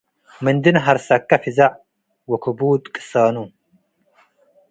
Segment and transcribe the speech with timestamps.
[0.43, 1.69] ምንዲ ነሀርሰከ ፍዘዕ-
[2.31, 3.35] ወክቡድ ቅሳኑ